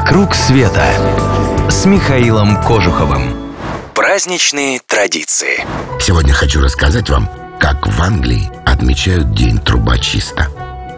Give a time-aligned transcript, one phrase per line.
[0.00, 0.82] «Вокруг света»
[1.68, 3.52] с Михаилом Кожуховым.
[3.94, 5.66] Праздничные традиции.
[6.00, 7.28] Сегодня хочу рассказать вам,
[7.60, 10.48] как в Англии отмечают День трубочиста.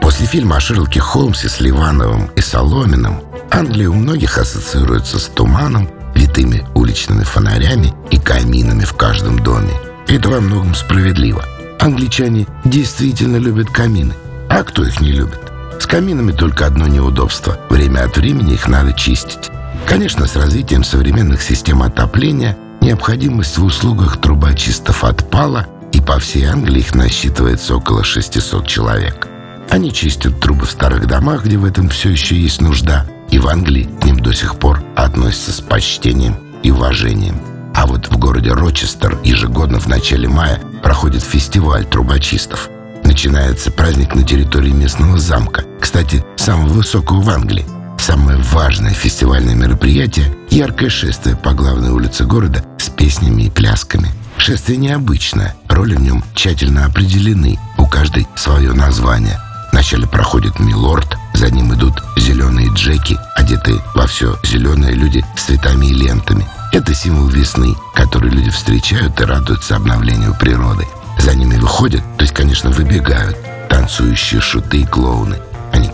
[0.00, 3.20] После фильма о Шерлоке Холмсе с Ливановым и Соломиным
[3.50, 9.72] Англия у многих ассоциируется с туманом, витыми уличными фонарями и каминами в каждом доме.
[10.06, 11.44] Это во многом справедливо.
[11.80, 14.14] Англичане действительно любят камины.
[14.48, 15.40] А кто их не любит?
[15.78, 17.58] С каминами только одно неудобство.
[17.68, 19.50] Время от времени их надо чистить.
[19.86, 26.80] Конечно, с развитием современных систем отопления необходимость в услугах трубочистов отпала, и по всей Англии
[26.80, 29.28] их насчитывается около 600 человек.
[29.70, 33.48] Они чистят трубы в старых домах, где в этом все еще есть нужда, и в
[33.48, 37.40] Англии к ним до сих пор относятся с почтением и уважением.
[37.74, 42.70] А вот в городе Рочестер ежегодно в начале мая проходит фестиваль трубочистов.
[43.02, 47.64] Начинается праздник на территории местного замка, кстати, самого высокого в Англии.
[48.00, 54.10] Самое важное фестивальное мероприятие– яркое шествие по главной улице города с песнями и плясками.
[54.36, 59.38] Шествие необычное, роли в нем тщательно определены, у каждой свое название.
[59.70, 65.86] Вначале проходит милорд, за ним идут зеленые джеки, одетые во все зеленые люди с цветами
[65.86, 66.44] и лентами.
[66.72, 70.88] Это символ весны, который люди встречают и радуются обновлению природы.
[71.20, 73.36] За ними выходят, то есть, конечно, выбегают,
[73.68, 75.36] танцующие шуты и клоуны.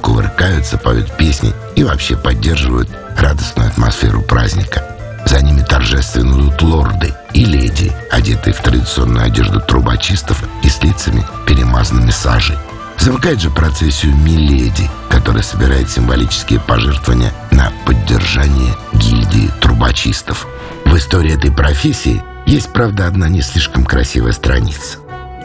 [0.03, 4.83] Кувыркаются, поют песни и вообще поддерживают радостную атмосферу праздника.
[5.27, 11.25] За ними торжественно идут лорды и леди, одетые в традиционную одежду трубочистов и с лицами,
[11.47, 12.56] перемазанными сажей.
[12.98, 20.47] Замыкает же процессию Миледи, которая собирает символические пожертвования на поддержание гильдии трубочистов.
[20.84, 24.98] В истории этой профессии есть, правда, одна не слишком красивая страница.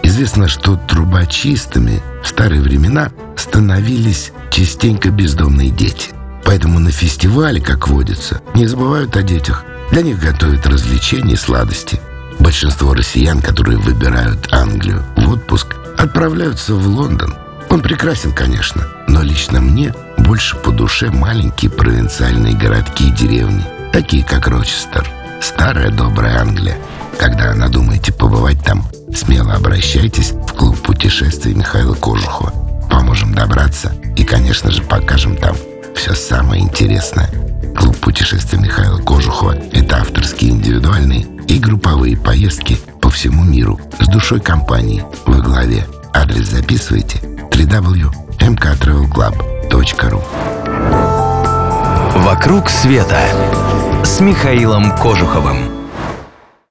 [0.03, 6.11] Известно, что трубочистами в старые времена становились частенько бездомные дети.
[6.43, 9.63] Поэтому на фестивале, как водится, не забывают о детях.
[9.91, 11.99] Для них готовят развлечения и сладости.
[12.39, 17.35] Большинство россиян, которые выбирают Англию в отпуск, отправляются в Лондон.
[17.69, 24.23] Он прекрасен, конечно, но лично мне больше по душе маленькие провинциальные городки и деревни, такие
[24.23, 25.07] как Рочестер.
[25.41, 26.77] Старая добрая Англия.
[27.19, 32.53] Когда надумаете побывать там, смело обращайтесь в клуб путешествий Михаила Кожухова.
[32.89, 35.55] Поможем добраться и, конечно же, покажем там
[35.95, 37.29] все самое интересное.
[37.77, 44.39] Клуб путешествий Михаила Кожухова– это авторские индивидуальные и групповые поездки по всему миру с душой
[44.39, 45.85] компании во главе.
[46.13, 47.17] Адрес записывайте
[47.51, 50.23] www.mktravelclub.ru
[52.23, 53.19] «Вокруг света»
[54.03, 55.84] с Михаилом Кожуховым.